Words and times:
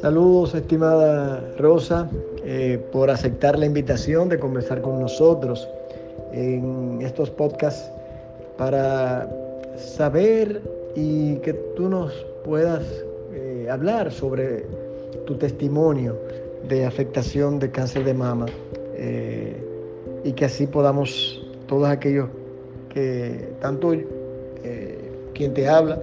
Saludos, 0.00 0.54
estimada 0.54 1.42
Rosa, 1.56 2.06
eh, 2.44 2.78
por 2.92 3.08
aceptar 3.08 3.58
la 3.58 3.64
invitación 3.64 4.28
de 4.28 4.38
conversar 4.38 4.82
con 4.82 5.00
nosotros 5.00 5.66
en 6.32 6.98
estos 7.00 7.30
podcasts 7.30 7.90
para 8.58 9.26
saber 9.78 10.60
y 10.94 11.36
que 11.36 11.54
tú 11.76 11.88
nos 11.88 12.12
puedas 12.44 12.84
eh, 13.32 13.68
hablar 13.70 14.12
sobre 14.12 14.66
tu 15.24 15.36
testimonio 15.36 16.14
de 16.68 16.84
afectación 16.84 17.58
de 17.58 17.70
cáncer 17.70 18.04
de 18.04 18.12
mama 18.12 18.46
eh, 18.96 19.56
y 20.24 20.32
que 20.32 20.44
así 20.44 20.66
podamos 20.66 21.42
todos 21.68 21.88
aquellos 21.88 22.28
que, 22.90 23.48
tanto 23.60 23.94
quien 25.32 25.54
te 25.54 25.66
habla, 25.66 25.98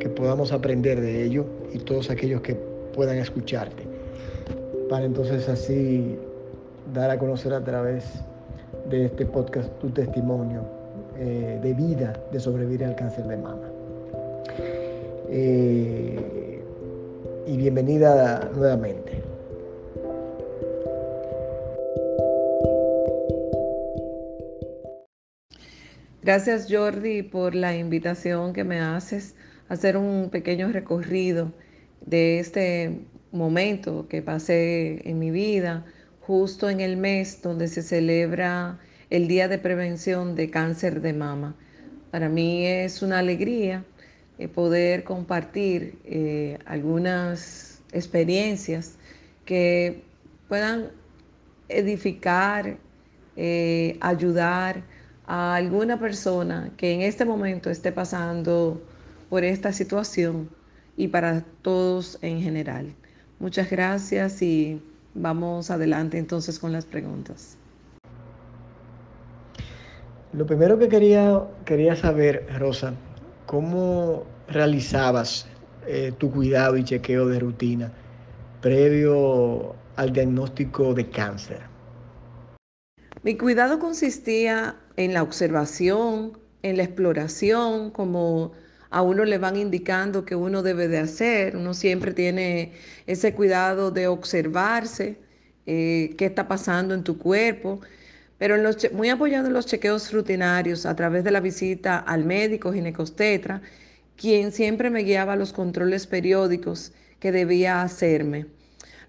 que 0.00 0.08
podamos 0.08 0.50
aprender 0.50 1.00
de 1.00 1.22
ello 1.22 1.44
y 1.72 1.78
todos 1.78 2.10
aquellos 2.10 2.40
que 2.40 2.67
puedan 2.98 3.18
escucharte, 3.18 3.84
para 4.90 5.04
entonces 5.04 5.48
así 5.48 6.18
dar 6.92 7.12
a 7.12 7.16
conocer 7.16 7.54
a 7.54 7.62
través 7.62 8.24
de 8.90 9.04
este 9.04 9.24
podcast 9.24 9.68
tu 9.78 9.88
testimonio 9.90 10.62
eh, 11.16 11.60
de 11.62 11.74
vida 11.74 12.20
de 12.32 12.40
sobrevivir 12.40 12.84
al 12.84 12.96
cáncer 12.96 13.28
de 13.28 13.36
mama. 13.36 13.70
Eh, 15.30 16.60
y 17.46 17.56
bienvenida 17.56 18.50
nuevamente. 18.52 19.22
Gracias 26.24 26.66
Jordi 26.68 27.22
por 27.22 27.54
la 27.54 27.76
invitación 27.76 28.52
que 28.52 28.64
me 28.64 28.80
haces 28.80 29.36
a 29.68 29.74
hacer 29.74 29.96
un 29.96 30.30
pequeño 30.30 30.72
recorrido 30.72 31.52
de 32.08 32.38
este 32.38 33.00
momento 33.32 34.08
que 34.08 34.22
pasé 34.22 35.06
en 35.08 35.18
mi 35.18 35.30
vida, 35.30 35.84
justo 36.20 36.70
en 36.70 36.80
el 36.80 36.96
mes 36.96 37.42
donde 37.42 37.68
se 37.68 37.82
celebra 37.82 38.78
el 39.10 39.28
Día 39.28 39.48
de 39.48 39.58
Prevención 39.58 40.34
de 40.34 40.50
Cáncer 40.50 41.02
de 41.02 41.12
Mama. 41.12 41.54
Para 42.10 42.28
mí 42.30 42.66
es 42.66 43.02
una 43.02 43.18
alegría 43.18 43.84
eh, 44.38 44.48
poder 44.48 45.04
compartir 45.04 45.98
eh, 46.04 46.58
algunas 46.64 47.82
experiencias 47.92 48.94
que 49.44 50.02
puedan 50.48 50.88
edificar, 51.68 52.78
eh, 53.36 53.98
ayudar 54.00 54.82
a 55.26 55.56
alguna 55.56 55.98
persona 55.98 56.70
que 56.78 56.92
en 56.92 57.02
este 57.02 57.26
momento 57.26 57.68
esté 57.68 57.92
pasando 57.92 58.82
por 59.28 59.44
esta 59.44 59.74
situación 59.74 60.48
y 60.98 61.08
para 61.08 61.44
todos 61.62 62.18
en 62.22 62.42
general. 62.42 62.92
Muchas 63.38 63.70
gracias 63.70 64.42
y 64.42 64.82
vamos 65.14 65.70
adelante 65.70 66.18
entonces 66.18 66.58
con 66.58 66.72
las 66.72 66.84
preguntas. 66.84 67.56
Lo 70.32 70.44
primero 70.44 70.78
que 70.78 70.88
quería, 70.88 71.40
quería 71.64 71.94
saber, 71.94 72.46
Rosa, 72.58 72.94
¿cómo 73.46 74.24
realizabas 74.48 75.46
eh, 75.86 76.12
tu 76.18 76.32
cuidado 76.32 76.76
y 76.76 76.84
chequeo 76.84 77.28
de 77.28 77.38
rutina 77.38 77.92
previo 78.60 79.76
al 79.94 80.12
diagnóstico 80.12 80.94
de 80.94 81.08
cáncer? 81.08 81.60
Mi 83.22 83.36
cuidado 83.36 83.78
consistía 83.78 84.76
en 84.96 85.14
la 85.14 85.22
observación, 85.22 86.38
en 86.62 86.76
la 86.76 86.82
exploración, 86.82 87.90
como 87.92 88.52
a 88.90 89.02
uno 89.02 89.24
le 89.24 89.38
van 89.38 89.56
indicando 89.56 90.24
que 90.24 90.34
uno 90.34 90.62
debe 90.62 90.88
de 90.88 90.98
hacer. 90.98 91.56
Uno 91.56 91.74
siempre 91.74 92.12
tiene 92.12 92.72
ese 93.06 93.34
cuidado 93.34 93.90
de 93.90 94.06
observarse, 94.08 95.18
eh, 95.66 96.14
qué 96.18 96.26
está 96.26 96.48
pasando 96.48 96.94
en 96.94 97.04
tu 97.04 97.18
cuerpo, 97.18 97.80
pero 98.38 98.56
muy 98.92 99.08
apoyado 99.10 99.48
en 99.48 99.52
los 99.54 99.66
chequeos 99.66 100.12
rutinarios 100.12 100.86
a 100.86 100.96
través 100.96 101.24
de 101.24 101.30
la 101.30 101.40
visita 101.40 101.98
al 101.98 102.24
médico 102.24 102.72
ginecostetra, 102.72 103.62
quien 104.16 104.52
siempre 104.52 104.90
me 104.90 105.02
guiaba 105.02 105.36
los 105.36 105.52
controles 105.52 106.06
periódicos 106.06 106.92
que 107.20 107.32
debía 107.32 107.82
hacerme 107.82 108.46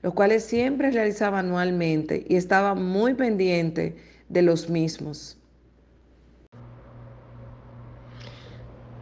los 0.01 0.13
cuales 0.13 0.43
siempre 0.43 0.91
realizaba 0.91 1.39
anualmente 1.39 2.25
y 2.27 2.35
estaba 2.35 2.75
muy 2.75 3.13
pendiente 3.13 3.95
de 4.29 4.41
los 4.41 4.69
mismos. 4.69 5.38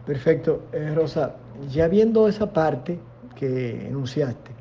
Perfecto. 0.08 0.66
Eh, 0.72 0.94
Rosa, 0.94 1.36
ya 1.70 1.86
viendo 1.86 2.26
esa 2.28 2.50
parte 2.50 2.98
que 3.36 3.86
enunciaste, 3.86 4.52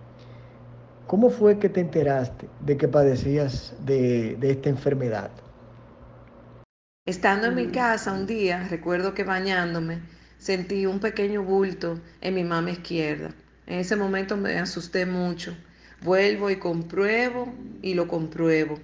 ¿cómo 1.08 1.30
fue 1.30 1.58
que 1.58 1.70
te 1.70 1.80
enteraste 1.80 2.50
de 2.60 2.76
que 2.76 2.90
padecías 2.90 3.74
de, 3.86 4.36
de 4.36 4.52
esta 4.52 4.68
enfermedad? 4.68 5.32
Estando 7.06 7.48
en 7.48 7.56
mi 7.56 7.68
casa 7.68 8.12
un 8.12 8.28
día, 8.28 8.68
recuerdo 8.70 9.14
que 9.14 9.24
bañándome, 9.24 10.02
sentí 10.38 10.86
un 10.86 11.00
pequeño 11.00 11.42
bulto 11.44 11.98
en 12.20 12.36
mi 12.36 12.44
mama 12.44 12.72
izquierda. 12.72 13.34
En 13.68 13.80
ese 13.80 13.96
momento 13.96 14.36
me 14.36 14.60
asusté 14.60 15.06
mucho 15.06 15.56
Vuelvo 16.02 16.52
y 16.52 16.58
compruebo 16.58 17.52
y 17.82 17.96
lo 17.96 18.08
compruebo. 18.08 18.80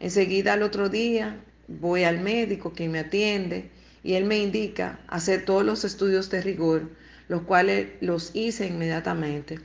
Enseguida 0.00 0.54
al 0.54 0.62
otro 0.62 0.88
día 0.88 1.36
voy 1.68 2.04
al 2.04 2.20
médico 2.20 2.72
que 2.72 2.88
me 2.88 2.98
atiende 2.98 3.70
y 4.08 4.14
él 4.14 4.24
me 4.24 4.38
indica 4.38 5.00
hacer 5.06 5.44
todos 5.44 5.66
los 5.66 5.84
estudios 5.84 6.30
de 6.30 6.40
rigor, 6.40 6.88
los 7.28 7.42
cuales 7.42 7.88
los 8.00 8.30
hice 8.32 8.66
inmediatamente. 8.66 9.60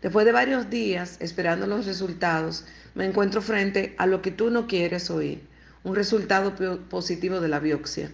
Después 0.00 0.24
de 0.24 0.32
varios 0.32 0.70
días 0.70 1.18
esperando 1.20 1.66
los 1.66 1.84
resultados, 1.84 2.64
me 2.94 3.04
encuentro 3.04 3.42
frente 3.42 3.94
a 3.98 4.06
lo 4.06 4.22
que 4.22 4.30
tú 4.30 4.48
no 4.48 4.66
quieres 4.66 5.10
oír, 5.10 5.42
un 5.84 5.94
resultado 5.94 6.54
positivo 6.88 7.42
de 7.42 7.48
la 7.48 7.60
biopsia. 7.60 8.10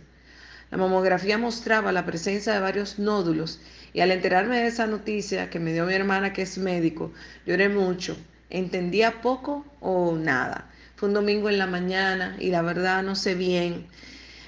La 0.72 0.78
mamografía 0.78 1.38
mostraba 1.38 1.92
la 1.92 2.06
presencia 2.06 2.52
de 2.52 2.58
varios 2.58 2.98
nódulos 2.98 3.60
y 3.92 4.00
al 4.00 4.10
enterarme 4.10 4.58
de 4.58 4.66
esa 4.66 4.88
noticia 4.88 5.48
que 5.48 5.60
me 5.60 5.72
dio 5.72 5.86
mi 5.86 5.94
hermana 5.94 6.32
que 6.32 6.42
es 6.42 6.58
médico, 6.58 7.12
lloré 7.46 7.68
mucho. 7.68 8.16
Entendía 8.50 9.22
poco 9.22 9.64
o 9.78 10.16
nada. 10.16 10.68
Fue 10.96 11.08
un 11.08 11.14
domingo 11.14 11.48
en 11.48 11.58
la 11.58 11.68
mañana 11.68 12.36
y 12.40 12.50
la 12.50 12.62
verdad 12.62 13.04
no 13.04 13.14
sé 13.14 13.36
bien, 13.36 13.86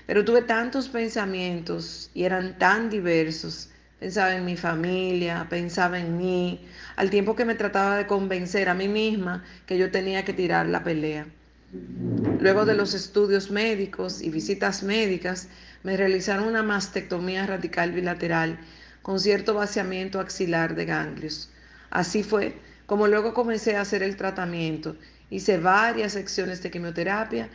pero 0.09 0.25
tuve 0.25 0.41
tantos 0.41 0.89
pensamientos 0.89 2.11
y 2.15 2.25
eran 2.25 2.57
tan 2.57 2.89
diversos. 2.89 3.69
Pensaba 4.01 4.35
en 4.35 4.47
mi 4.47 4.57
familia, 4.57 5.47
pensaba 5.51 6.01
en 6.01 6.17
mí, 6.17 6.67
al 6.97 7.11
tiempo 7.11 7.37
que 7.37 7.45
me 7.45 7.55
trataba 7.55 7.99
de 7.99 8.07
convencer 8.07 8.71
a 8.71 8.75
mí 8.75 8.89
misma 8.89 9.45
que 9.67 9.77
yo 9.77 9.91
tenía 9.91 10.25
que 10.25 10.33
tirar 10.33 10.65
la 10.65 10.83
pelea. 10.83 11.27
Luego 12.41 12.65
de 12.65 12.75
los 12.75 12.95
estudios 12.95 13.51
médicos 13.51 14.23
y 14.23 14.31
visitas 14.31 14.83
médicas, 14.83 15.49
me 15.83 15.95
realizaron 15.95 16.49
una 16.49 16.63
mastectomía 16.63 17.47
radical 17.47 17.93
bilateral 17.93 18.59
con 19.03 19.21
cierto 19.21 19.53
vaciamiento 19.53 20.21
axilar 20.21 20.75
de 20.75 20.87
ganglios. 20.87 21.51
Así 21.91 22.23
fue 22.23 22.57
como 22.87 23.09
luego 23.09 23.35
comencé 23.35 23.77
a 23.77 23.83
hacer 23.83 24.03
el 24.03 24.17
tratamiento. 24.17 24.97
Hice 25.29 25.59
varias 25.59 26.15
secciones 26.15 26.63
de 26.63 26.71
quimioterapia 26.71 27.51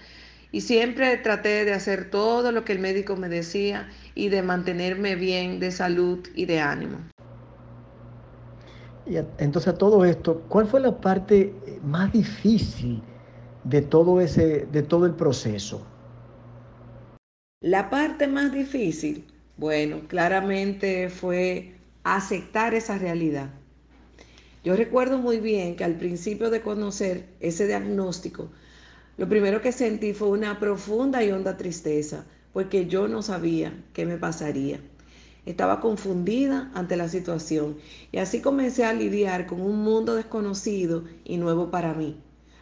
y 0.53 0.61
siempre 0.61 1.17
traté 1.17 1.65
de 1.65 1.73
hacer 1.73 2.11
todo 2.11 2.51
lo 2.51 2.63
que 2.63 2.73
el 2.73 2.79
médico 2.79 3.17
me 3.17 3.27
decía 3.27 3.89
y 4.13 4.29
de 4.29 4.43
mantenerme 4.43 5.15
bien 5.15 5.59
de 5.59 5.71
salud 5.71 6.19
y 6.35 6.45
de 6.45 6.59
ánimo. 6.59 6.99
Y 9.07 9.17
entonces 9.39 9.73
a 9.73 9.77
todo 9.77 10.05
esto, 10.05 10.43
¿cuál 10.47 10.67
fue 10.67 10.79
la 10.79 11.01
parte 11.01 11.53
más 11.83 12.13
difícil 12.13 13.01
de 13.63 13.81
todo 13.81 14.21
ese 14.21 14.67
de 14.71 14.83
todo 14.83 15.07
el 15.07 15.15
proceso? 15.15 15.85
La 17.59 17.89
parte 17.89 18.27
más 18.27 18.51
difícil, 18.53 19.25
bueno, 19.57 20.01
claramente 20.07 21.09
fue 21.09 21.73
aceptar 22.03 22.75
esa 22.75 22.99
realidad. 22.99 23.49
Yo 24.63 24.75
recuerdo 24.75 25.17
muy 25.17 25.39
bien 25.39 25.75
que 25.75 25.83
al 25.83 25.95
principio 25.95 26.51
de 26.51 26.61
conocer 26.61 27.25
ese 27.39 27.65
diagnóstico, 27.65 28.49
lo 29.17 29.29
primero 29.29 29.61
que 29.61 29.71
sentí 29.71 30.13
fue 30.13 30.29
una 30.29 30.59
profunda 30.59 31.23
y 31.23 31.31
honda 31.31 31.55
tristeza, 31.55 32.25
porque 32.51 32.87
yo 32.87 33.07
no 33.07 33.21
sabía 33.21 33.73
qué 33.93 34.05
me 34.05 34.17
pasaría. 34.17 34.79
Estaba 35.45 35.81
confundida 35.81 36.71
ante 36.73 36.95
la 36.95 37.07
situación 37.09 37.77
y 38.11 38.17
así 38.17 38.41
comencé 38.41 38.85
a 38.85 38.93
lidiar 38.93 39.45
con 39.45 39.61
un 39.61 39.83
mundo 39.83 40.15
desconocido 40.15 41.03
y 41.25 41.37
nuevo 41.37 41.69
para 41.69 41.93
mí. 41.93 42.17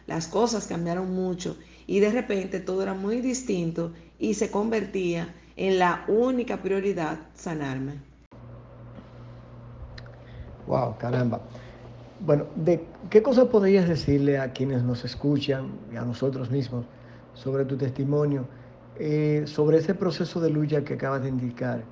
Las 0.06 0.26
cosas 0.26 0.66
cambiaron 0.66 1.14
mucho 1.14 1.56
y 1.86 2.00
de 2.00 2.10
repente 2.10 2.60
todo 2.60 2.82
era 2.82 2.92
muy 2.92 3.20
distinto 3.20 3.92
y 4.18 4.34
se 4.34 4.50
convertía 4.50 5.34
en 5.56 5.78
la 5.78 6.04
única 6.08 6.60
prioridad 6.60 7.18
sanarme. 7.34 7.94
Wow, 10.66 10.96
caramba. 10.98 11.40
Bueno, 12.24 12.46
¿de 12.54 12.86
qué 13.10 13.20
cosas 13.20 13.48
podrías 13.48 13.88
decirle 13.88 14.38
a 14.38 14.52
quienes 14.52 14.84
nos 14.84 15.04
escuchan 15.04 15.72
y 15.92 15.96
a 15.96 16.02
nosotros 16.02 16.52
mismos 16.52 16.86
sobre 17.34 17.64
tu 17.64 17.76
testimonio, 17.76 18.46
eh, 18.96 19.42
sobre 19.46 19.78
ese 19.78 19.94
proceso 19.94 20.40
de 20.40 20.48
lucha 20.48 20.84
que 20.84 20.94
acabas 20.94 21.24
de 21.24 21.30
indicar 21.30 21.82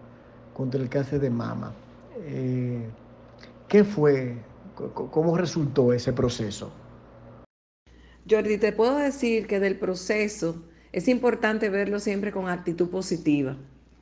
contra 0.54 0.80
el 0.80 0.88
cáncer 0.88 1.18
de 1.18 1.30
mama? 1.30 1.72
Eh, 2.20 2.88
¿Qué 3.66 3.82
fue? 3.82 4.36
¿Cómo 4.94 5.36
resultó 5.36 5.92
ese 5.92 6.12
proceso? 6.12 6.70
Jordi, 8.28 8.56
te 8.56 8.70
puedo 8.70 8.98
decir 8.98 9.48
que 9.48 9.58
del 9.58 9.80
proceso 9.80 10.62
es 10.92 11.08
importante 11.08 11.70
verlo 11.70 11.98
siempre 11.98 12.30
con 12.30 12.48
actitud 12.48 12.88
positiva. 12.88 13.56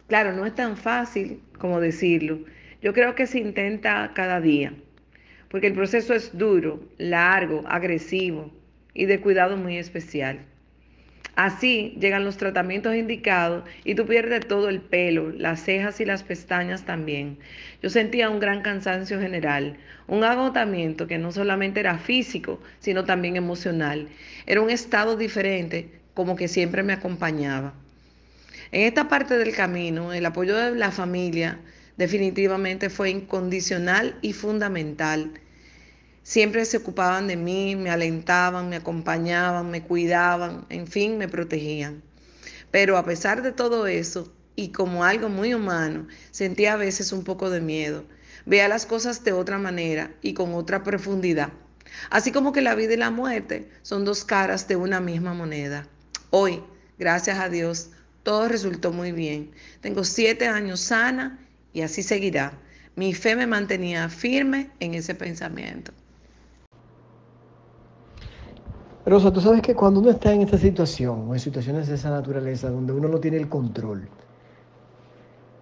Claro, 0.09 0.35
no 0.35 0.45
es 0.45 0.55
tan 0.55 0.77
fácil 0.77 1.43
como 1.59 1.81
decirlo. 1.81 2.41
Yo 2.83 2.93
creo 2.93 3.15
que 3.15 3.27
se 3.27 3.39
intenta 3.39 4.13
cada 4.15 4.41
día, 4.41 4.75
porque 5.51 5.69
el 5.69 5.75
proceso 5.75 6.15
es 6.15 6.37
duro, 6.37 6.81
largo, 6.99 7.65
agresivo 7.69 8.51
y 8.95 9.07
de 9.07 9.21
cuidado 9.21 9.57
muy 9.57 9.79
especial. 9.79 10.41
Así 11.37 11.97
llegan 12.01 12.25
los 12.25 12.37
tratamientos 12.37 12.97
indicados 12.97 13.63
y 13.85 13.95
tú 13.95 14.07
pierdes 14.07 14.49
todo 14.49 14.69
el 14.69 14.81
pelo, 14.81 15.31
las 15.31 15.63
cejas 15.63 16.01
y 16.01 16.05
las 16.05 16.25
pestañas 16.25 16.85
también. 16.85 17.39
Yo 17.81 17.91
sentía 17.91 18.29
un 18.29 18.41
gran 18.41 18.61
cansancio 18.61 19.21
general, 19.21 19.77
un 20.09 20.25
agotamiento 20.25 21.07
que 21.07 21.17
no 21.17 21.31
solamente 21.31 21.79
era 21.79 21.97
físico, 21.97 22.61
sino 22.81 23.05
también 23.05 23.37
emocional. 23.37 24.09
Era 24.47 24.63
un 24.63 24.71
estado 24.71 25.17
diferente, 25.17 26.01
como 26.13 26.35
que 26.35 26.49
siempre 26.49 26.83
me 26.83 26.93
acompañaba. 26.93 27.73
En 28.73 28.83
esta 28.83 29.09
parte 29.09 29.39
del 29.39 29.55
camino, 29.55 30.13
el 30.13 30.27
apoyo 30.27 30.57
de 30.57 30.75
la 30.75 30.91
familia 30.91 31.61
definitivamente 31.99 32.89
fue 32.89 33.11
incondicional 33.11 34.19
y 34.23 34.33
fundamental 34.33 35.39
Siempre 36.29 36.67
se 36.67 36.77
ocupaban 36.77 37.27
de 37.27 37.39
mí, 37.39 37.75
me 37.75 37.89
alentaban, 37.89 38.69
me 38.69 38.77
acompañaban, 38.77 39.71
me 39.71 39.83
cuidaban, 39.83 40.67
en 40.69 40.87
fin, 40.87 41.17
me 41.17 41.27
protegían. 41.27 42.03
Pero 42.71 42.99
a 42.99 43.05
pesar 43.07 43.41
de 43.41 43.51
todo 43.51 43.87
eso, 43.87 44.31
y 44.55 44.69
como 44.69 45.05
algo 45.05 45.31
muy 45.31 45.55
humano, 45.55 46.07
sentía 46.31 46.75
a 46.75 46.77
veces 46.77 47.13
un 47.13 47.25
poco 47.25 47.49
de 47.49 47.63
miedo. 47.63 48.05
Veía 48.45 48.69
las 48.69 48.85
cosas 48.85 49.25
de 49.25 49.33
otra 49.33 49.57
manera 49.57 50.11
y 50.21 50.35
con 50.35 50.53
otra 50.53 50.85
profundidad. 50.85 51.51
Así 52.11 52.31
como 52.31 52.53
que 52.53 52.61
la 52.61 52.75
vida 52.75 52.93
y 52.93 52.99
la 52.99 53.11
muerte 53.11 53.71
son 53.81 54.05
dos 54.05 54.23
caras 54.23 54.69
de 54.69 54.77
una 54.77 55.01
misma 55.01 55.33
moneda. 55.33 55.89
Hoy, 56.29 56.63
gracias 56.99 57.39
a 57.39 57.49
Dios, 57.49 57.89
todo 58.23 58.49
resultó 58.49 58.93
muy 58.93 59.13
bien. 59.13 59.53
Tengo 59.81 60.05
siete 60.05 60.47
años 60.47 60.81
sana 60.81 61.39
y 61.73 61.83
así 61.83 62.03
seguirá. 62.03 62.53
Mi 62.97 63.15
fe 63.15 63.37
me 63.37 63.47
mantenía 63.47 64.09
firme 64.09 64.71
en 64.81 64.95
ese 64.95 65.15
pensamiento. 65.15 65.93
Rosa, 69.07 69.33
tú 69.33 69.41
sabes 69.41 69.63
que 69.63 69.75
cuando 69.75 70.01
uno 70.01 70.11
está 70.11 70.35
en 70.35 70.43
esta 70.43 70.59
situación 70.59 71.29
o 71.29 71.35
en 71.35 71.41
situaciones 71.41 71.89
de 71.89 71.95
esa 71.95 72.11
naturaleza 72.11 72.69
donde 72.69 72.93
uno 72.93 73.09
no 73.09 73.19
tiene 73.19 73.39
el 73.39 73.49
control, 73.49 74.09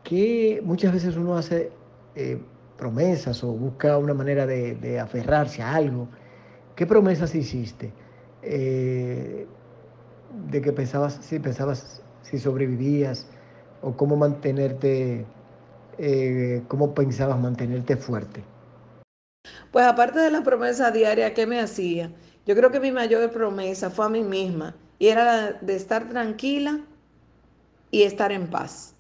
que 0.03 0.61
muchas 0.65 0.93
veces 0.93 1.17
uno 1.17 1.37
hace 1.37 1.71
eh, 2.17 2.41
promesas 2.77 3.43
o 3.45 3.53
busca 3.53 3.99
una 3.99 4.15
manera 4.15 4.47
de, 4.47 4.99
aferrarse 4.99 5.63
a 5.63 5.75
algo. 5.75 6.09
¿Qué 6.75 6.87
promesas 6.87 7.35
hiciste? 7.35 7.93
Eh, 8.43 9.47
de 10.51 10.61
que 10.61 10.73
pensabas, 10.73 11.19
si 11.23 11.39
pensabas 11.39 12.03
si 12.23 12.39
sobrevivías 12.39 13.27
o 13.83 13.97
cómo 13.97 14.17
mantenerte, 14.17 15.25
eh, 15.99 16.63
cómo 16.69 16.95
pensabas 16.95 17.39
mantenerte 17.39 17.97
fuerte. 17.97 18.43
Pues 19.73 19.87
aparte 19.87 20.19
de 20.21 20.31
la 20.31 20.43
promesa 20.43 20.91
diaria 20.91 21.35
que 21.35 21.47
me 21.47 21.61
hacía, 21.61 22.11
yo 22.47 22.55
creo 22.55 22.71
que 22.71 22.81
mi 22.81 22.93
mayor 22.93 23.31
promesa 23.31 23.91
fue 23.91 24.07
a 24.07 24.09
mí 24.09 24.23
misma 24.23 24.75
y 24.99 25.09
era 25.09 25.25
la 25.25 25.53
de 25.53 25.77
estar 25.77 26.09
tranquila 26.09 26.81
y 27.91 28.03
estar 28.03 28.33
en 28.33 28.49
paz. 28.49 28.95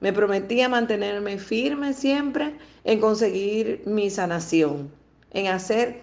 Me 0.00 0.12
prometía 0.12 0.68
mantenerme 0.68 1.38
firme 1.38 1.92
siempre 1.92 2.56
en 2.84 3.00
conseguir 3.00 3.82
mi 3.86 4.08
sanación, 4.08 4.90
en 5.32 5.48
hacer 5.48 6.02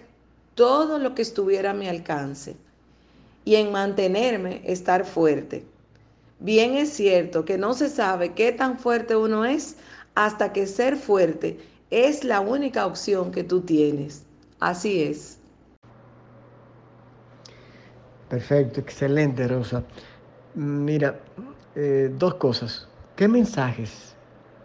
todo 0.55 0.99
lo 0.99 1.15
que 1.15 1.23
estuviera 1.23 1.71
a 1.71 1.73
mi 1.73 1.87
alcance 1.87 2.55
y 3.43 3.55
en 3.55 3.71
mantenerme 3.71 4.61
estar 4.65 5.05
fuerte. 5.05 5.65
Bien 6.39 6.75
es 6.75 6.89
cierto 6.93 7.45
que 7.45 7.57
no 7.57 7.73
se 7.73 7.89
sabe 7.89 8.33
qué 8.33 8.51
tan 8.51 8.77
fuerte 8.77 9.15
uno 9.15 9.45
es 9.45 9.77
hasta 10.17 10.51
que 10.51 10.65
ser 10.65 10.95
fuerte 10.95 11.59
es 11.91 12.23
la 12.23 12.39
única 12.39 12.87
opción 12.87 13.31
que 13.31 13.43
tú 13.43 13.61
tienes. 13.61 14.25
Así 14.59 15.03
es. 15.03 15.37
Perfecto, 18.27 18.79
excelente, 18.79 19.47
Rosa. 19.47 19.83
Mira, 20.55 21.19
eh, 21.75 22.11
dos 22.17 22.33
cosas. 22.33 22.87
¿Qué 23.15 23.27
mensajes 23.27 24.15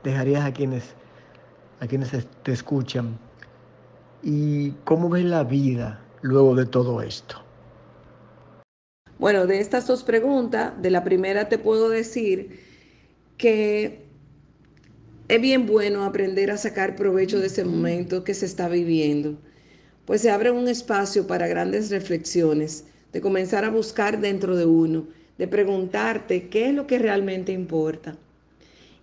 dejarías 0.02 0.42
a 0.46 0.54
quienes, 0.54 0.94
a 1.80 1.86
quienes 1.86 2.12
te 2.42 2.52
escuchan? 2.52 3.18
¿Y 4.22 4.70
cómo 4.84 5.10
ves 5.10 5.26
la 5.26 5.44
vida 5.44 6.00
luego 6.22 6.54
de 6.54 6.64
todo 6.64 7.02
esto? 7.02 7.36
Bueno, 9.18 9.46
de 9.46 9.60
estas 9.60 9.86
dos 9.86 10.02
preguntas, 10.02 10.72
de 10.80 10.90
la 10.90 11.04
primera 11.04 11.50
te 11.50 11.58
puedo 11.58 11.90
decir 11.90 12.58
que 13.36 14.11
es 15.32 15.40
bien 15.40 15.64
bueno 15.64 16.04
aprender 16.04 16.50
a 16.50 16.58
sacar 16.58 16.94
provecho 16.94 17.40
de 17.40 17.46
ese 17.46 17.64
momento 17.64 18.22
que 18.22 18.34
se 18.34 18.44
está 18.44 18.68
viviendo, 18.68 19.38
pues 20.04 20.20
se 20.20 20.30
abre 20.30 20.50
un 20.50 20.68
espacio 20.68 21.26
para 21.26 21.46
grandes 21.46 21.90
reflexiones 21.90 22.84
de 23.14 23.22
comenzar 23.22 23.64
a 23.64 23.70
buscar 23.70 24.20
dentro 24.20 24.56
de 24.56 24.66
uno, 24.66 25.06
de 25.38 25.48
preguntarte 25.48 26.50
qué 26.50 26.68
es 26.68 26.74
lo 26.74 26.86
que 26.86 26.98
realmente 26.98 27.50
importa. 27.50 28.18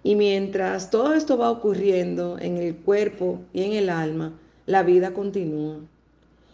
Y 0.04 0.16
mientras 0.16 0.92
todo 0.92 1.16
esto 1.16 1.36
va 1.36 1.50
ocurriendo 1.50 2.38
en 2.40 2.58
el 2.58 2.76
cuerpo 2.76 3.42
y 3.52 3.64
en 3.64 3.74
el 3.74 3.90
alma, 3.90 4.40
la 4.68 4.84
vida 4.84 5.16
continúa. 5.16 5.80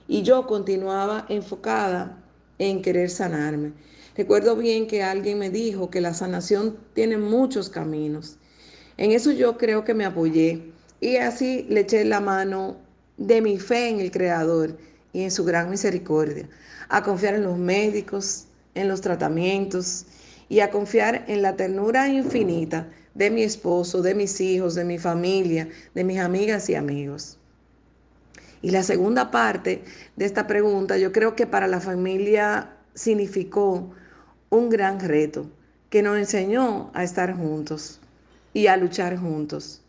Y 0.07 0.21
yo 0.21 0.47
continuaba 0.47 1.25
enfocada 1.27 2.23
en 2.59 2.81
querer 2.81 3.09
sanarme. 3.09 3.73
Recuerdo 4.15 4.55
bien 4.55 4.87
que 4.87 5.03
alguien 5.03 5.37
me 5.37 5.49
dijo 5.49 5.89
que 5.89 5.99
la 5.99 6.13
sanación 6.13 6.77
tiene 6.93 7.17
muchos 7.17 7.67
caminos. 7.67 8.37
En 8.97 9.11
eso 9.11 9.31
yo 9.31 9.57
creo 9.57 9.83
que 9.83 9.93
me 9.93 10.05
apoyé 10.05 10.71
y 11.01 11.17
así 11.17 11.65
le 11.69 11.81
eché 11.81 12.05
la 12.05 12.21
mano 12.21 12.77
de 13.17 13.41
mi 13.41 13.59
fe 13.59 13.89
en 13.89 13.99
el 13.99 14.09
Creador 14.09 14.77
y 15.11 15.23
en 15.23 15.31
su 15.31 15.43
gran 15.43 15.69
misericordia 15.69 16.47
a 16.87 17.03
confiar 17.03 17.35
en 17.35 17.43
los 17.43 17.57
médicos, 17.57 18.47
en 18.73 18.87
los 18.87 19.01
tratamientos 19.01 20.05
y 20.47 20.61
a 20.61 20.71
confiar 20.71 21.25
en 21.27 21.41
la 21.41 21.57
ternura 21.57 22.07
infinita 22.07 22.87
de 23.15 23.31
mi 23.31 23.43
esposo, 23.43 24.01
de 24.01 24.15
mis 24.15 24.39
hijos, 24.39 24.75
de 24.75 24.85
mi 24.85 24.97
familia, 24.97 25.67
de 25.93 26.03
mis 26.03 26.19
amigas 26.19 26.69
y 26.69 26.75
amigos. 26.75 27.37
Y 28.61 28.71
la 28.71 28.83
segunda 28.83 29.29
parte 29.29 29.83
de 30.15 30.25
esta 30.25 30.47
pregunta, 30.47 30.97
yo 30.97 31.11
creo 31.11 31.35
que 31.35 31.47
para 31.47 31.67
la 31.67 31.81
familia 31.81 32.77
significó 32.93 33.91
un 34.49 34.69
gran 34.69 34.99
reto 34.99 35.49
que 35.89 36.01
nos 36.01 36.17
enseñó 36.17 36.91
a 36.93 37.03
estar 37.03 37.35
juntos 37.35 37.99
y 38.55 38.67
a 38.67 38.77
luchar 38.77 39.17
juntos, 39.17 39.81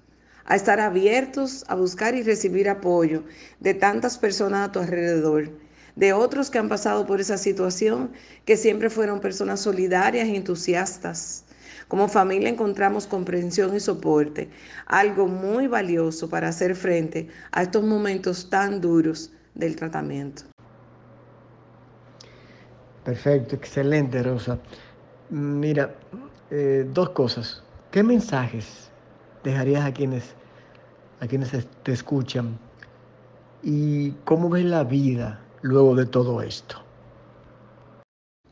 a 0.44 0.56
estar 0.56 0.80
abiertos 0.80 1.64
a 1.68 1.76
buscar 1.76 2.16
y 2.16 2.24
recibir 2.24 2.68
apoyo 2.68 3.22
de 3.60 3.74
tantas 3.74 4.18
personas 4.18 4.68
a 4.68 4.72
tu 4.72 4.80
alrededor 4.80 5.52
de 5.94 6.12
otros 6.12 6.50
que 6.50 6.58
han 6.58 6.68
pasado 6.68 7.06
por 7.06 7.20
esa 7.20 7.38
situación, 7.38 8.10
que 8.44 8.56
siempre 8.56 8.90
fueron 8.90 9.20
personas 9.20 9.60
solidarias 9.60 10.26
y 10.26 10.34
entusiastas. 10.34 11.44
Como 11.86 12.08
familia 12.08 12.48
encontramos 12.48 13.06
comprensión 13.06 13.74
y 13.76 13.78
soporte, 13.80 14.50
algo 14.86 15.28
muy 15.28 15.68
valioso 15.68 16.28
para 16.28 16.48
hacer 16.48 16.74
frente 16.74 17.28
a 17.52 17.62
estos 17.62 17.84
momentos 17.84 18.50
tan 18.50 18.80
duros 18.80 19.32
del 19.54 19.76
tratamiento. 19.76 20.42
Perfecto, 23.04 23.54
excelente, 23.54 24.20
Rosa. 24.24 24.58
Mira, 25.30 25.94
eh, 26.50 26.84
dos 26.92 27.10
cosas. 27.10 27.62
¿Qué 27.96 28.02
mensajes 28.02 28.90
dejarías 29.42 29.86
a 29.86 29.90
quienes, 29.90 30.34
a 31.20 31.26
quienes 31.26 31.50
te 31.82 31.92
escuchan? 31.92 32.58
¿Y 33.62 34.10
cómo 34.26 34.50
ves 34.50 34.66
la 34.66 34.84
vida 34.84 35.40
luego 35.62 35.94
de 35.94 36.04
todo 36.04 36.42
esto? 36.42 36.84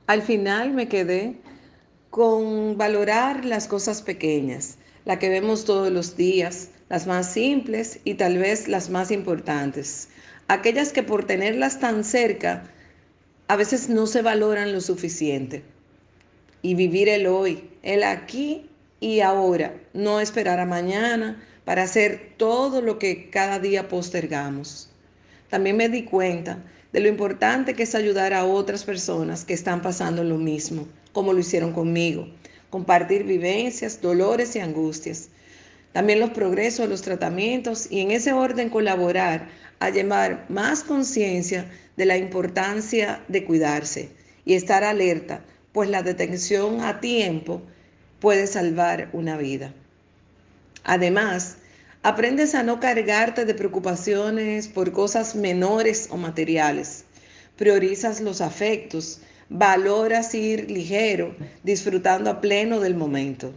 Al 0.06 0.22
final 0.22 0.72
me 0.72 0.88
quedé 0.88 1.42
con 2.08 2.78
valorar 2.78 3.44
las 3.44 3.68
cosas 3.68 4.00
pequeñas, 4.00 4.78
las 5.04 5.18
que 5.18 5.28
vemos 5.28 5.66
todos 5.66 5.92
los 5.92 6.16
días, 6.16 6.70
las 6.88 7.06
más 7.06 7.30
simples 7.30 8.00
y 8.04 8.14
tal 8.14 8.38
vez 8.38 8.66
las 8.66 8.88
más 8.88 9.10
importantes. 9.10 10.08
Aquellas 10.48 10.90
que 10.90 11.02
por 11.02 11.26
tenerlas 11.26 11.80
tan 11.80 12.02
cerca 12.04 12.62
a 13.48 13.56
veces 13.56 13.90
no 13.90 14.06
se 14.06 14.22
valoran 14.22 14.72
lo 14.72 14.80
suficiente. 14.80 15.62
Y 16.62 16.76
vivir 16.76 17.10
el 17.10 17.26
hoy, 17.26 17.68
el 17.82 18.04
aquí 18.04 18.70
y 19.04 19.20
ahora, 19.20 19.74
no 19.92 20.18
esperar 20.18 20.60
a 20.60 20.64
mañana 20.64 21.38
para 21.66 21.82
hacer 21.82 22.32
todo 22.38 22.80
lo 22.80 22.98
que 22.98 23.28
cada 23.28 23.58
día 23.58 23.86
postergamos. 23.86 24.88
También 25.50 25.76
me 25.76 25.90
di 25.90 26.04
cuenta 26.04 26.64
de 26.90 27.00
lo 27.00 27.08
importante 27.08 27.74
que 27.74 27.82
es 27.82 27.94
ayudar 27.94 28.32
a 28.32 28.46
otras 28.46 28.82
personas 28.82 29.44
que 29.44 29.52
están 29.52 29.82
pasando 29.82 30.24
lo 30.24 30.38
mismo, 30.38 30.88
como 31.12 31.34
lo 31.34 31.40
hicieron 31.40 31.74
conmigo, 31.74 32.26
compartir 32.70 33.24
vivencias, 33.24 34.00
dolores 34.00 34.56
y 34.56 34.60
angustias. 34.60 35.28
también 35.92 36.18
los 36.18 36.30
progresos 36.30 36.88
los 36.88 37.02
tratamientos 37.02 37.86
y 37.90 38.00
en 38.00 38.10
ese 38.10 38.32
orden 38.32 38.70
colaborar 38.70 39.48
a 39.80 39.90
llevar 39.90 40.46
más 40.48 40.82
conciencia 40.82 41.70
de 41.98 42.06
la 42.06 42.16
importancia 42.16 43.22
de 43.28 43.44
cuidarse 43.44 44.08
y 44.46 44.54
estar 44.54 44.82
alerta, 44.82 45.44
pues 45.72 45.90
la 45.90 46.02
detención 46.02 46.80
a 46.80 47.00
tiempo 47.00 47.60
puede 48.24 48.46
salvar 48.46 49.10
una 49.12 49.36
vida. 49.36 49.74
Además, 50.82 51.58
aprendes 52.02 52.54
a 52.54 52.62
no 52.62 52.80
cargarte 52.80 53.44
de 53.44 53.52
preocupaciones 53.52 54.66
por 54.66 54.92
cosas 54.92 55.36
menores 55.36 56.08
o 56.10 56.16
materiales. 56.16 57.04
Priorizas 57.58 58.22
los 58.22 58.40
afectos, 58.40 59.20
valoras 59.50 60.34
ir 60.34 60.70
ligero, 60.70 61.36
disfrutando 61.64 62.30
a 62.30 62.40
pleno 62.40 62.80
del 62.80 62.94
momento. 62.94 63.52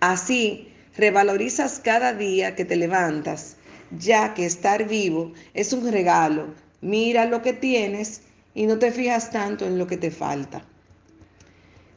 Así, 0.00 0.66
Revalorizas 0.96 1.78
cada 1.78 2.12
día 2.12 2.56
que 2.56 2.64
te 2.64 2.74
levantas, 2.74 3.54
ya 3.96 4.34
que 4.34 4.46
estar 4.46 4.88
vivo 4.88 5.32
es 5.54 5.72
un 5.72 5.88
regalo. 5.92 6.52
Mira 6.80 7.24
lo 7.24 7.40
que 7.40 7.52
tienes 7.52 8.22
y 8.52 8.66
no 8.66 8.80
te 8.80 8.90
fijas 8.90 9.30
tanto 9.30 9.64
en 9.64 9.78
lo 9.78 9.86
que 9.86 9.96
te 9.96 10.10
falta. 10.10 10.66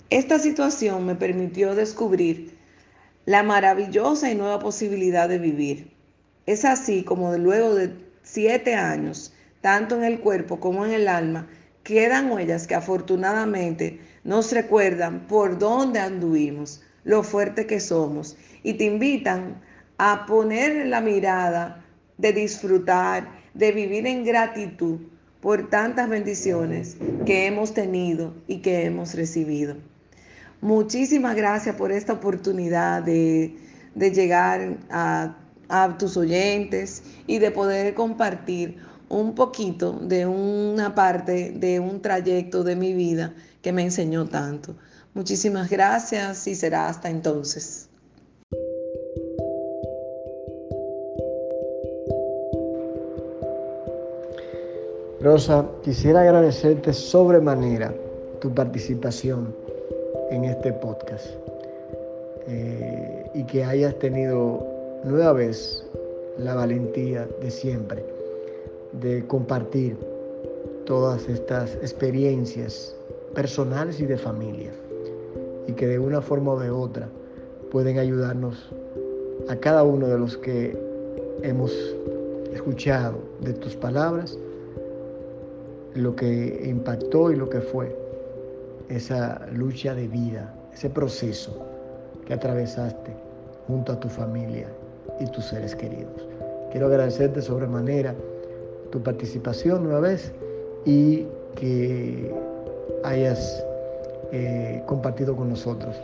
Esta 0.10 0.38
situación 0.38 1.06
me 1.06 1.16
permitió 1.16 1.74
descubrir 1.74 2.56
la 3.26 3.42
maravillosa 3.42 4.30
y 4.30 4.36
nueva 4.36 4.60
posibilidad 4.60 5.28
de 5.28 5.40
vivir. 5.40 5.92
Es 6.46 6.66
así 6.66 7.04
como 7.04 7.36
luego 7.38 7.74
de 7.74 7.94
siete 8.22 8.76
años, 8.76 9.34
tanto 9.62 9.96
en 9.96 10.04
el 10.04 10.20
cuerpo 10.20 10.60
como 10.60 10.86
en 10.86 10.92
el 10.92 11.08
alma, 11.08 11.48
quedan 11.84 12.32
huellas 12.32 12.68
que 12.68 12.76
afortunadamente 12.76 14.02
nos 14.24 14.52
recuerdan 14.52 15.26
por 15.28 15.58
dónde 15.58 16.00
anduvimos, 16.00 16.84
lo 17.06 17.24
fuerte 17.24 17.66
que 17.66 17.80
somos 17.80 18.38
y 18.62 18.74
te 18.76 18.86
invitan 18.86 19.62
a 19.98 20.26
poner 20.26 20.88
la 20.88 21.02
mirada 21.02 21.84
de 22.18 22.34
disfrutar, 22.34 23.28
de 23.54 23.72
vivir 23.72 24.06
en 24.06 24.24
gratitud 24.24 25.00
por 25.42 25.70
tantas 25.70 26.08
bendiciones 26.08 26.98
que 27.26 27.48
hemos 27.48 27.74
tenido 27.74 28.34
y 28.48 28.62
que 28.62 28.86
hemos 28.86 29.16
recibido. 29.16 29.76
Muchísimas 30.64 31.36
gracias 31.36 31.76
por 31.76 31.92
esta 31.92 32.14
oportunidad 32.14 33.04
de, 33.04 33.54
llegar 33.96 34.78
a, 34.90 35.36
a 35.68 35.98
tus 35.98 36.16
oyentes 36.16 37.04
y 37.28 37.40
de 37.40 37.52
poder 37.52 37.94
compartir 37.96 38.78
un 39.10 39.36
poquito 39.36 39.92
de 39.92 40.26
una 40.26 40.96
parte 40.96 41.52
de 41.52 41.82
un 41.82 42.02
trayecto 42.02 42.64
de 42.64 42.78
mi 42.78 42.94
vida 42.94 43.34
que 43.62 43.74
me 43.74 43.84
enseñó 43.84 44.26
tanto. 44.26 44.74
Muchísimas 45.14 45.70
gracias 45.70 46.48
y 46.48 46.56
será 46.56 46.88
hasta 46.88 47.10
entonces. 47.10 47.90
Rosa, 55.20 55.66
quisiera 55.84 56.22
agradecerte 56.22 56.94
sobremanera 56.94 57.94
tu 58.40 58.54
participación 58.54 59.54
en 60.32 60.44
este 60.46 60.74
podcast 60.74 61.28
eh, 62.48 63.26
y 63.34 63.44
que 63.46 63.64
hayas 63.64 63.98
tenido 64.00 64.66
nueva 65.04 65.34
vez 65.34 65.86
la 66.38 66.56
valentía 66.56 67.28
de 67.42 67.52
siempre 67.52 68.04
de 69.02 69.26
compartir 69.28 69.98
todas 70.86 71.28
estas 71.30 71.76
experiencias 71.76 72.96
personales 73.34 74.00
y 74.00 74.06
de 74.06 74.18
familia 74.18 74.72
y 75.68 75.74
que 75.74 75.88
de 75.88 76.00
una 76.00 76.22
forma 76.22 76.54
o 76.54 76.60
de 76.60 76.70
otra 76.70 77.10
pueden 77.72 77.98
ayudarnos 77.98 78.70
a 79.50 79.56
cada 79.56 79.84
uno 79.84 80.08
de 80.08 80.18
los 80.18 80.38
que 80.38 80.78
hemos 81.42 81.72
escuchado 82.54 83.18
de 83.42 83.54
tus 83.54 83.76
palabras 83.76 84.38
lo 85.96 86.16
que 86.16 86.64
impactó 86.66 87.32
y 87.32 87.36
lo 87.36 87.50
que 87.50 87.60
fue 87.60 88.03
esa 88.96 89.46
lucha 89.52 89.96
de 89.96 90.08
vida, 90.08 90.54
ese 90.74 90.90
proceso 90.90 91.66
que 92.26 92.34
atravesaste 92.34 93.12
junto 93.68 93.94
a 93.94 94.00
tu 94.00 94.10
familia 94.10 94.68
y 95.20 95.26
tus 95.28 95.46
seres 95.46 95.76
queridos. 95.76 96.28
Quiero 96.72 96.88
agradecerte 96.88 97.42
sobremanera 97.42 98.16
tu 98.92 99.02
participación 99.02 99.88
una 99.88 100.00
vez 100.00 100.32
y 100.86 101.26
que 101.56 102.34
hayas 103.04 103.64
eh, 104.32 104.82
compartido 104.86 105.36
con 105.36 105.50
nosotros 105.50 105.96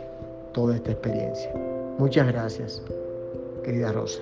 toda 0.52 0.76
esta 0.76 0.92
experiencia. 0.92 1.52
Muchas 1.98 2.26
gracias, 2.28 2.82
querida 3.64 3.92
Rosa. 3.92 4.20